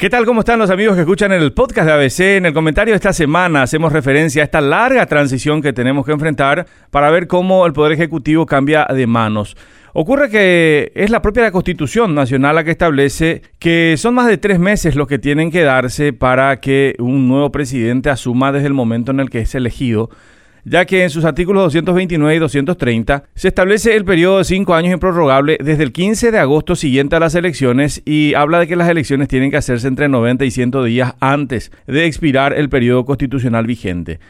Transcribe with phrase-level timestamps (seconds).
[0.00, 0.24] ¿Qué tal?
[0.24, 2.20] ¿Cómo están los amigos que escuchan el podcast de ABC?
[2.38, 6.12] En el comentario de esta semana hacemos referencia a esta larga transición que tenemos que
[6.12, 9.58] enfrentar para ver cómo el Poder Ejecutivo cambia de manos.
[9.92, 14.58] Ocurre que es la propia Constitución Nacional la que establece que son más de tres
[14.58, 19.10] meses los que tienen que darse para que un nuevo presidente asuma desde el momento
[19.10, 20.08] en el que es elegido
[20.64, 24.92] ya que en sus artículos 229 y 230 se establece el periodo de cinco años
[24.92, 28.88] improrrogable desde el 15 de agosto siguiente a las elecciones y habla de que las
[28.88, 33.66] elecciones tienen que hacerse entre 90 y 100 días antes de expirar el periodo constitucional
[33.66, 34.20] vigente.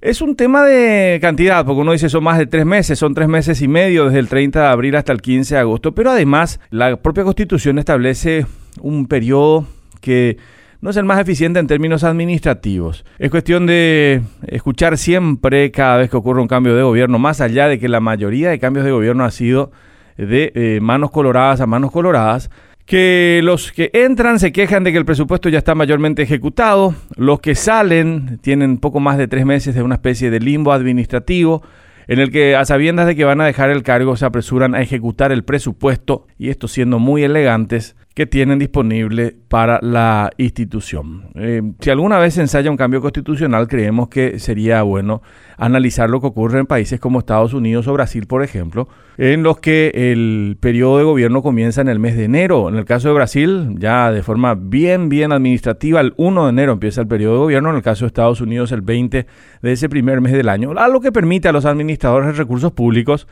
[0.00, 3.26] Es un tema de cantidad, porque uno dice son más de tres meses, son tres
[3.26, 6.60] meses y medio desde el 30 de abril hasta el 15 de agosto, pero además
[6.70, 8.46] la propia constitución establece
[8.80, 9.66] un periodo
[10.00, 10.36] que
[10.80, 13.04] no es el más eficiente en términos administrativos.
[13.18, 17.68] Es cuestión de escuchar siempre cada vez que ocurre un cambio de gobierno, más allá
[17.68, 19.72] de que la mayoría de cambios de gobierno ha sido
[20.16, 22.50] de eh, manos coloradas a manos coloradas,
[22.84, 27.40] que los que entran se quejan de que el presupuesto ya está mayormente ejecutado, los
[27.40, 31.62] que salen tienen poco más de tres meses de una especie de limbo administrativo,
[32.06, 34.80] en el que a sabiendas de que van a dejar el cargo se apresuran a
[34.80, 41.30] ejecutar el presupuesto, y esto siendo muy elegantes, que tienen disponible para la institución.
[41.36, 45.22] Eh, si alguna vez se ensaya un cambio constitucional, creemos que sería bueno
[45.56, 49.60] analizar lo que ocurre en países como Estados Unidos o Brasil, por ejemplo, en los
[49.60, 52.68] que el periodo de gobierno comienza en el mes de enero.
[52.68, 56.72] En el caso de Brasil, ya de forma bien, bien administrativa, el 1 de enero
[56.72, 59.26] empieza el periodo de gobierno, en el caso de Estados Unidos el 20
[59.62, 63.28] de ese primer mes del año, lo que permite a los administradores de recursos públicos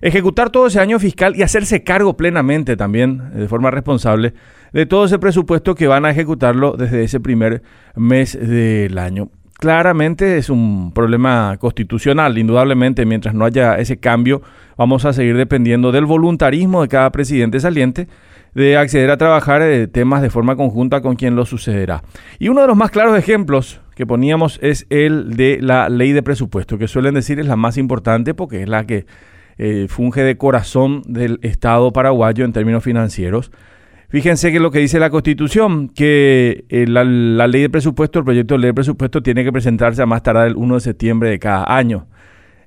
[0.00, 4.34] ejecutar todo ese año fiscal y hacerse cargo plenamente también, de forma responsable,
[4.72, 7.62] de todo ese presupuesto que van a ejecutarlo desde ese primer
[7.96, 9.30] mes del año.
[9.58, 14.40] Claramente es un problema constitucional, indudablemente, mientras no haya ese cambio,
[14.76, 18.06] vamos a seguir dependiendo del voluntarismo de cada presidente saliente
[18.54, 22.02] de acceder a trabajar eh, temas de forma conjunta con quien lo sucederá.
[22.38, 26.22] Y uno de los más claros ejemplos que poníamos es el de la ley de
[26.22, 29.06] presupuesto, que suelen decir es la más importante porque es la que
[29.58, 33.50] eh, funge de corazón del Estado paraguayo en términos financieros.
[34.08, 38.54] Fíjense que lo que dice la Constitución, que eh, la, ley de presupuesto, el proyecto
[38.54, 41.38] de ley de presupuesto tiene que presentarse a más tardar el 1 de septiembre de
[41.38, 42.06] cada año.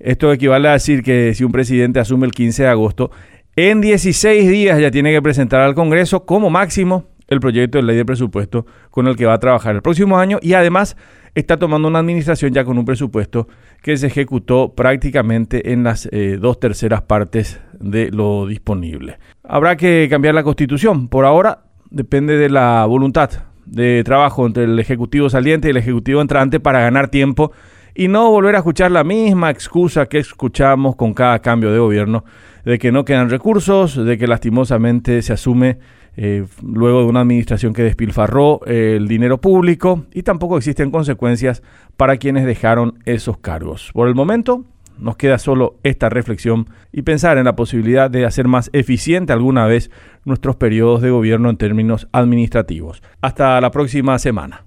[0.00, 3.10] Esto equivale a decir que si un presidente asume el 15 de agosto,
[3.54, 7.96] en 16 días ya tiene que presentar al Congreso como máximo el proyecto de ley
[7.96, 10.96] de presupuesto con el que va a trabajar el próximo año y además
[11.34, 13.48] está tomando una administración ya con un presupuesto
[13.82, 19.18] que se ejecutó prácticamente en las eh, dos terceras partes de lo disponible.
[19.44, 21.08] Habrá que cambiar la constitución.
[21.08, 23.30] Por ahora depende de la voluntad
[23.66, 27.52] de trabajo entre el Ejecutivo saliente y el Ejecutivo entrante para ganar tiempo
[27.94, 32.24] y no volver a escuchar la misma excusa que escuchamos con cada cambio de gobierno,
[32.64, 35.78] de que no quedan recursos, de que lastimosamente se asume
[36.16, 41.62] eh, luego de una administración que despilfarró eh, el dinero público y tampoco existen consecuencias
[41.96, 43.90] para quienes dejaron esos cargos.
[43.92, 44.64] Por el momento,
[44.98, 49.66] nos queda solo esta reflexión y pensar en la posibilidad de hacer más eficiente alguna
[49.66, 49.90] vez
[50.24, 53.00] nuestros periodos de gobierno en términos administrativos.
[53.20, 54.64] Hasta la próxima semana.